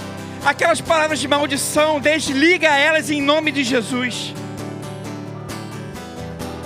[0.46, 4.34] aquelas palavras de maldição, desliga elas em nome de Jesus.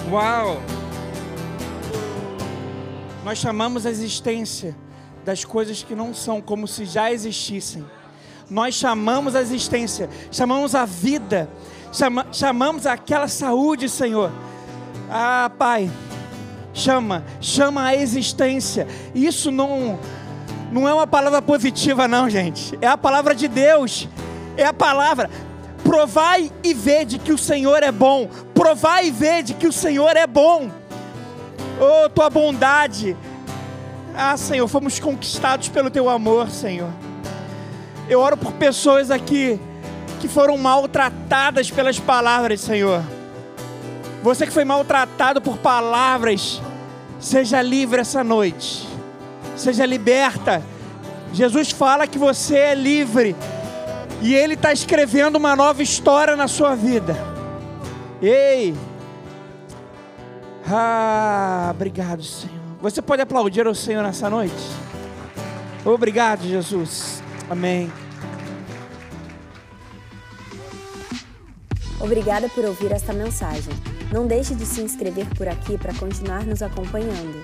[0.09, 0.59] Uau!
[3.23, 4.75] Nós chamamos a existência
[5.23, 7.85] das coisas que não são como se já existissem.
[8.49, 11.47] Nós chamamos a existência, chamamos a vida,
[11.93, 14.31] chama, chamamos aquela saúde, Senhor.
[15.07, 15.91] Ah, Pai,
[16.73, 18.87] chama, chama a existência.
[19.13, 19.99] Isso não
[20.71, 22.77] não é uma palavra positiva não, gente.
[22.81, 24.07] É a palavra de Deus.
[24.55, 25.29] É a palavra.
[25.83, 28.29] Provai e vede que o Senhor é bom.
[28.53, 30.69] Provai e vede que o Senhor é bom.
[31.79, 33.15] Oh, tua bondade.
[34.15, 36.91] Ah, Senhor, fomos conquistados pelo teu amor, Senhor.
[38.09, 39.59] Eu oro por pessoas aqui
[40.19, 43.01] que foram maltratadas pelas palavras, Senhor.
[44.21, 46.61] Você que foi maltratado por palavras,
[47.19, 48.88] seja livre essa noite.
[49.59, 50.63] Seja liberta.
[51.33, 53.35] Jesus fala que você é livre.
[54.21, 57.13] E Ele está escrevendo uma nova história na sua vida.
[58.21, 58.73] Ei!
[60.65, 62.55] Ah, obrigado, Senhor.
[62.81, 64.55] Você pode aplaudir ao Senhor nessa noite?
[65.83, 67.21] Obrigado, Jesus.
[67.49, 67.91] Amém.
[71.99, 73.73] Obrigada por ouvir esta mensagem.
[74.09, 77.43] Não deixe de se inscrever por aqui para continuar nos acompanhando.